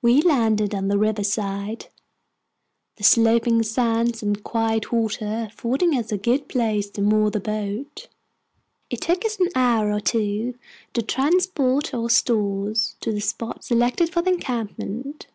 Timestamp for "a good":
6.10-6.48